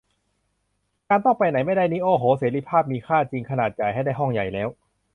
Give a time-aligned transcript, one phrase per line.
[1.09, 4.69] การต้องไปไหนไม่ได้นี่ โอ้โห เสรีภาพมีค่าจริง ขนาดจ่ายให้ได้ห้องใหญ่แล้ว